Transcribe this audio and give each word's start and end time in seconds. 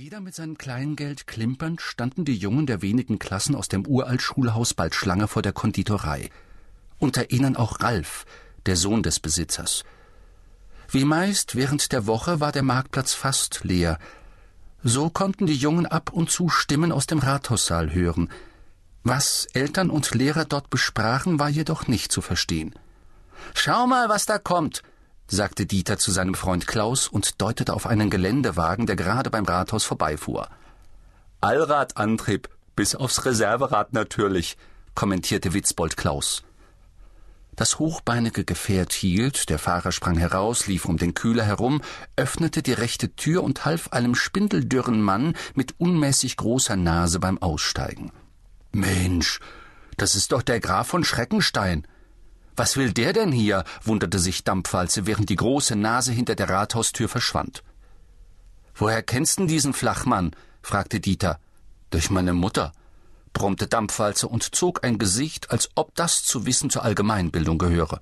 Jeder 0.00 0.20
mit 0.20 0.32
seinem 0.32 0.56
Kleingeld 0.56 1.26
klimpernd 1.26 1.80
standen 1.80 2.24
die 2.24 2.36
Jungen 2.36 2.66
der 2.66 2.82
wenigen 2.82 3.18
Klassen 3.18 3.56
aus 3.56 3.66
dem 3.66 3.84
Uralt-Schulhaus 3.84 4.72
bald 4.72 4.94
Schlange 4.94 5.26
vor 5.26 5.42
der 5.42 5.52
Konditorei. 5.52 6.30
Unter 7.00 7.32
ihnen 7.32 7.56
auch 7.56 7.80
Ralf, 7.80 8.24
der 8.66 8.76
Sohn 8.76 9.02
des 9.02 9.18
Besitzers. 9.18 9.82
Wie 10.88 11.04
meist 11.04 11.56
während 11.56 11.90
der 11.90 12.06
Woche 12.06 12.38
war 12.38 12.52
der 12.52 12.62
Marktplatz 12.62 13.12
fast 13.12 13.64
leer. 13.64 13.98
So 14.84 15.10
konnten 15.10 15.46
die 15.46 15.56
Jungen 15.56 15.86
ab 15.86 16.12
und 16.12 16.30
zu 16.30 16.48
Stimmen 16.48 16.92
aus 16.92 17.08
dem 17.08 17.18
Rathaussaal 17.18 17.92
hören. 17.92 18.30
Was 19.02 19.48
Eltern 19.52 19.90
und 19.90 20.14
Lehrer 20.14 20.44
dort 20.44 20.70
besprachen, 20.70 21.40
war 21.40 21.48
jedoch 21.48 21.88
nicht 21.88 22.12
zu 22.12 22.20
verstehen. 22.20 22.72
Schau 23.52 23.88
mal, 23.88 24.08
was 24.08 24.26
da 24.26 24.38
kommt, 24.38 24.84
sagte 25.28 25.66
Dieter 25.66 25.98
zu 25.98 26.10
seinem 26.10 26.34
Freund 26.34 26.66
Klaus 26.66 27.06
und 27.06 27.40
deutete 27.40 27.74
auf 27.74 27.86
einen 27.86 28.10
Geländewagen, 28.10 28.86
der 28.86 28.96
gerade 28.96 29.30
beim 29.30 29.44
Rathaus 29.44 29.84
vorbeifuhr. 29.84 30.48
Allradantrieb, 31.40 32.48
bis 32.74 32.94
aufs 32.94 33.24
Reserverad 33.24 33.92
natürlich, 33.92 34.56
kommentierte 34.94 35.54
Witzbold 35.54 35.96
Klaus. 35.96 36.42
Das 37.54 37.80
hochbeinige 37.80 38.44
Gefährt 38.44 38.92
hielt, 38.92 39.50
der 39.50 39.58
Fahrer 39.58 39.90
sprang 39.90 40.16
heraus, 40.16 40.68
lief 40.68 40.84
um 40.84 40.96
den 40.96 41.14
Kühler 41.14 41.44
herum, 41.44 41.82
öffnete 42.14 42.62
die 42.62 42.72
rechte 42.72 43.14
Tür 43.16 43.42
und 43.42 43.64
half 43.64 43.88
einem 43.88 44.14
spindeldürren 44.14 45.02
Mann 45.02 45.34
mit 45.54 45.74
unmäßig 45.78 46.36
großer 46.36 46.76
Nase 46.76 47.18
beim 47.18 47.36
Aussteigen. 47.38 48.12
Mensch, 48.70 49.40
das 49.96 50.14
ist 50.14 50.30
doch 50.30 50.42
der 50.42 50.60
Graf 50.60 50.86
von 50.86 51.02
Schreckenstein, 51.02 51.84
was 52.58 52.76
will 52.76 52.92
der 52.92 53.12
denn 53.12 53.32
hier? 53.32 53.64
wunderte 53.82 54.18
sich 54.18 54.44
Dampfwalze, 54.44 55.06
während 55.06 55.30
die 55.30 55.36
große 55.36 55.76
Nase 55.76 56.12
hinter 56.12 56.34
der 56.34 56.48
Rathaustür 56.48 57.08
verschwand. 57.08 57.62
Woher 58.74 59.02
kennst 59.02 59.38
denn 59.38 59.48
diesen 59.48 59.72
Flachmann? 59.72 60.32
fragte 60.62 61.00
Dieter. 61.00 61.38
Durch 61.90 62.10
meine 62.10 62.34
Mutter, 62.34 62.72
brummte 63.32 63.66
Dampfwalze 63.66 64.28
und 64.28 64.54
zog 64.54 64.84
ein 64.84 64.98
Gesicht, 64.98 65.50
als 65.50 65.70
ob 65.74 65.94
das 65.94 66.22
zu 66.24 66.44
Wissen 66.46 66.70
zur 66.70 66.84
Allgemeinbildung 66.84 67.58
gehöre. 67.58 68.00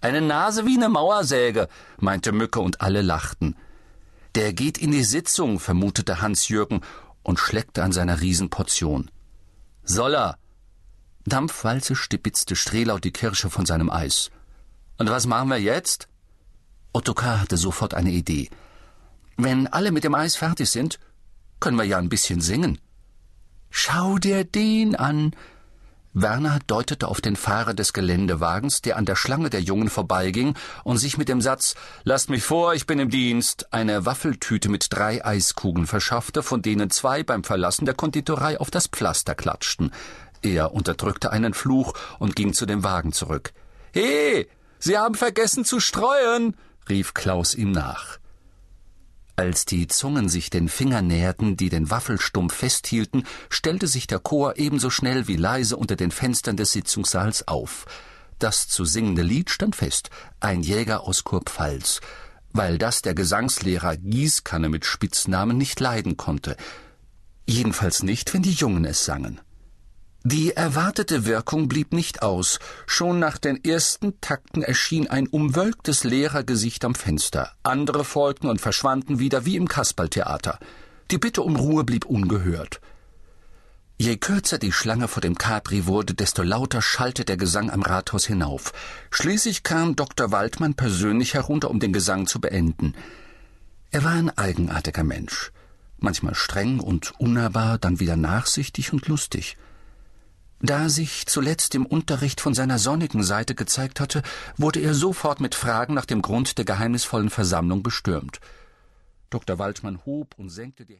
Eine 0.00 0.20
Nase 0.20 0.66
wie 0.66 0.76
eine 0.76 0.88
Mauersäge, 0.88 1.68
meinte 1.98 2.32
Mücke 2.32 2.60
und 2.60 2.80
alle 2.80 3.02
lachten. 3.02 3.56
Der 4.34 4.52
geht 4.52 4.76
in 4.76 4.92
die 4.92 5.04
Sitzung, 5.04 5.58
vermutete 5.58 6.20
Hans-Jürgen 6.20 6.82
und 7.22 7.38
schleckte 7.38 7.82
an 7.82 7.92
seiner 7.92 8.20
Riesenportion. 8.20 9.10
Soll 9.82 10.14
er, 10.14 10.38
Dampfwalze 11.26 11.96
stipitzte 11.96 12.54
Strehlau 12.56 12.98
die 12.98 13.12
Kirsche 13.12 13.50
von 13.50 13.66
seinem 13.66 13.90
Eis. 13.90 14.30
Und 14.96 15.10
was 15.10 15.26
machen 15.26 15.48
wir 15.48 15.60
jetzt? 15.60 16.08
Ottokar 16.92 17.40
hatte 17.40 17.56
sofort 17.56 17.94
eine 17.94 18.12
Idee. 18.12 18.48
Wenn 19.36 19.66
alle 19.66 19.92
mit 19.92 20.04
dem 20.04 20.14
Eis 20.14 20.36
fertig 20.36 20.70
sind, 20.70 20.98
können 21.60 21.76
wir 21.76 21.84
ja 21.84 21.98
ein 21.98 22.08
bisschen 22.08 22.40
singen. 22.40 22.78
Schau 23.70 24.18
dir 24.18 24.44
den 24.44 24.94
an. 24.94 25.34
Werner 26.18 26.60
deutete 26.66 27.08
auf 27.08 27.20
den 27.20 27.36
Fahrer 27.36 27.74
des 27.74 27.92
Geländewagens, 27.92 28.80
der 28.80 28.96
an 28.96 29.04
der 29.04 29.16
Schlange 29.16 29.50
der 29.50 29.60
Jungen 29.60 29.90
vorbeiging 29.90 30.54
und 30.82 30.96
sich 30.96 31.18
mit 31.18 31.28
dem 31.28 31.42
Satz 31.42 31.74
Lasst 32.04 32.30
mich 32.30 32.42
vor, 32.42 32.72
ich 32.72 32.86
bin 32.86 32.98
im 32.98 33.10
Dienst 33.10 33.74
eine 33.74 34.06
Waffeltüte 34.06 34.70
mit 34.70 34.86
drei 34.88 35.22
Eiskugeln 35.22 35.86
verschaffte, 35.86 36.42
von 36.42 36.62
denen 36.62 36.88
zwei 36.88 37.22
beim 37.22 37.44
Verlassen 37.44 37.84
der 37.84 37.94
Konditorei 37.94 38.58
auf 38.58 38.70
das 38.70 38.86
Pflaster 38.86 39.34
klatschten. 39.34 39.92
Er 40.42 40.72
unterdrückte 40.72 41.30
einen 41.32 41.54
Fluch 41.54 41.92
und 42.18 42.36
ging 42.36 42.52
zu 42.52 42.66
dem 42.66 42.84
Wagen 42.84 43.12
zurück. 43.12 43.52
He, 43.92 44.46
Sie 44.78 44.98
haben 44.98 45.14
vergessen 45.14 45.64
zu 45.64 45.80
streuen, 45.80 46.56
rief 46.88 47.14
Klaus 47.14 47.54
ihm 47.54 47.72
nach. 47.72 48.18
Als 49.38 49.66
die 49.66 49.86
Zungen 49.86 50.30
sich 50.30 50.48
den 50.48 50.68
Fingern 50.68 51.08
näherten, 51.08 51.58
die 51.58 51.68
den 51.68 51.90
Waffelstumpf 51.90 52.54
festhielten, 52.54 53.24
stellte 53.50 53.86
sich 53.86 54.06
der 54.06 54.18
Chor 54.18 54.56
ebenso 54.56 54.88
schnell 54.88 55.28
wie 55.28 55.36
leise 55.36 55.76
unter 55.76 55.94
den 55.94 56.10
Fenstern 56.10 56.56
des 56.56 56.72
Sitzungssaals 56.72 57.46
auf. 57.46 57.84
Das 58.38 58.66
zu 58.68 58.86
singende 58.86 59.22
Lied 59.22 59.50
stand 59.50 59.76
fest, 59.76 60.08
ein 60.40 60.62
Jäger 60.62 61.02
aus 61.02 61.24
Kurpfalz, 61.24 62.00
weil 62.52 62.78
das 62.78 63.02
der 63.02 63.14
Gesangslehrer 63.14 63.98
Gießkanne 63.98 64.70
mit 64.70 64.86
Spitznamen 64.86 65.58
nicht 65.58 65.80
leiden 65.80 66.16
konnte. 66.16 66.56
Jedenfalls 67.46 68.02
nicht, 68.02 68.32
wenn 68.32 68.42
die 68.42 68.52
Jungen 68.52 68.86
es 68.86 69.04
sangen. 69.04 69.40
Die 70.28 70.56
erwartete 70.56 71.24
Wirkung 71.24 71.68
blieb 71.68 71.92
nicht 71.92 72.22
aus. 72.22 72.58
Schon 72.88 73.20
nach 73.20 73.38
den 73.38 73.62
ersten 73.64 74.20
Takten 74.20 74.64
erschien 74.64 75.06
ein 75.06 75.28
umwölktes 75.28 76.02
Lehrergesicht 76.02 76.84
am 76.84 76.96
Fenster. 76.96 77.52
Andere 77.62 78.04
folgten 78.04 78.48
und 78.48 78.60
verschwanden 78.60 79.20
wieder 79.20 79.44
wie 79.44 79.54
im 79.54 79.68
Kasperltheater. 79.68 80.58
Die 81.12 81.18
Bitte 81.18 81.42
um 81.42 81.54
Ruhe 81.54 81.84
blieb 81.84 82.06
ungehört. 82.06 82.80
Je 83.98 84.16
kürzer 84.16 84.58
die 84.58 84.72
Schlange 84.72 85.06
vor 85.06 85.20
dem 85.20 85.38
Capri 85.38 85.86
wurde, 85.86 86.12
desto 86.12 86.42
lauter 86.42 86.82
schallte 86.82 87.24
der 87.24 87.36
Gesang 87.36 87.70
am 87.70 87.82
Rathaus 87.82 88.26
hinauf. 88.26 88.72
Schließlich 89.12 89.62
kam 89.62 89.94
Dr. 89.94 90.32
Waldmann 90.32 90.74
persönlich 90.74 91.34
herunter, 91.34 91.70
um 91.70 91.78
den 91.78 91.92
Gesang 91.92 92.26
zu 92.26 92.40
beenden. 92.40 92.96
Er 93.92 94.02
war 94.02 94.14
ein 94.14 94.36
eigenartiger 94.36 95.04
Mensch. 95.04 95.52
Manchmal 96.00 96.34
streng 96.34 96.80
und 96.80 97.12
unnahbar, 97.20 97.78
dann 97.78 98.00
wieder 98.00 98.16
nachsichtig 98.16 98.92
und 98.92 99.06
lustig. 99.06 99.56
Da 100.60 100.88
sich 100.88 101.26
zuletzt 101.26 101.74
im 101.74 101.84
Unterricht 101.84 102.40
von 102.40 102.54
seiner 102.54 102.78
sonnigen 102.78 103.22
Seite 103.22 103.54
gezeigt 103.54 104.00
hatte, 104.00 104.22
wurde 104.56 104.80
er 104.80 104.94
sofort 104.94 105.40
mit 105.40 105.54
Fragen 105.54 105.92
nach 105.92 106.06
dem 106.06 106.22
Grund 106.22 106.56
der 106.56 106.64
geheimnisvollen 106.64 107.28
Versammlung 107.28 107.82
bestürmt. 107.82 108.40
Dr. 109.28 109.58
Waldmann 109.58 110.04
hob 110.06 110.34
und 110.38 110.48
senkte 110.48 110.86
die 110.86 110.94